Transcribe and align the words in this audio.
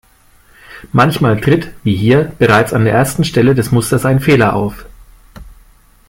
Manchmal 0.93 1.39
tritt, 1.39 1.73
wie 1.83 1.95
hier, 1.95 2.31
bereits 2.39 2.73
an 2.73 2.85
der 2.85 2.93
ersten 2.95 3.23
Stelle 3.23 3.53
des 3.53 3.71
Musters 3.71 4.03
ein 4.03 4.19
Fehler 4.19 4.55
auf. 4.55 4.87